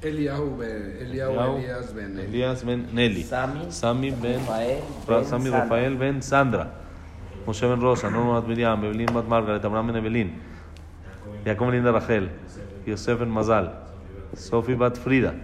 Eliyahu 0.03 0.57
Ben. 0.59 0.97
Eliyahu 1.01 1.33
Eliyahu, 1.33 1.59
Elías 1.59 1.95
Ben. 1.97 2.19
Elías 2.19 2.65
Ben 2.67 2.87
Nelly, 2.93 3.23
Sami, 3.25 3.71
Sami 3.71 4.11
Ben 4.11 4.39
Rafael, 4.41 4.81
Ra- 5.09 5.17
Ben 5.17 5.25
Sami 5.25 5.45
Sandra. 5.45 5.61
Rafael 5.61 5.97
Ben 5.97 6.23
Sandra, 6.23 6.71
Moshe 7.47 7.67
Ben 7.69 7.81
Rosa, 7.81 8.11
Norma 8.11 8.35
Bat 8.41 8.49
Miriam, 8.49 8.85
Evelyn 8.85 9.13
Bat 9.13 9.27
Margaret, 9.29 9.65
Abraham 9.65 9.87
Ben 9.89 9.97
Evelyn, 9.97 10.33
Jacob 11.45 11.71
Linda 11.71 11.93
Rachel, 11.93 12.29
Yosef 12.87 13.19
Ben 13.19 13.29
Mazal, 13.31 13.73
Sofi 14.37 14.75
Bat 14.75 14.97
Frida, 14.99 15.35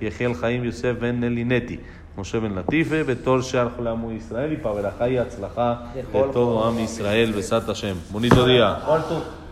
Yehiel 0.00 0.34
Chaim 0.38 0.62
Yosef 0.64 0.98
Ben 1.00 1.18
Nelinetti, 1.20 1.80
Moshe 2.16 2.38
Ben 2.40 2.54
Latife, 2.54 3.02
Betor 3.04 3.42
Shear 3.42 3.70
Jolamu 3.76 4.10
Israel 4.12 4.52
y 4.52 4.56
para 4.56 4.74
Berajá 4.74 5.08
y 5.08 5.16
Atzlajá 5.16 5.92
de 5.94 6.02
todo 6.02 6.64
Am 6.64 6.78
Israel, 6.80 7.32
Besat 7.32 7.66
Hashem. 7.66 7.96
Bonito 8.10 8.44
día. 8.46 8.78
Corto. 8.84 9.45